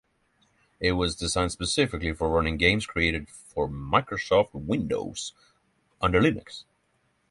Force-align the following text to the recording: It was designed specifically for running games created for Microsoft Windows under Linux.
It 0.79 0.93
was 0.93 1.15
designed 1.15 1.51
specifically 1.51 2.11
for 2.11 2.27
running 2.27 2.57
games 2.57 2.87
created 2.87 3.29
for 3.29 3.67
Microsoft 3.69 4.49
Windows 4.51 5.35
under 6.01 6.19
Linux. 6.19 6.63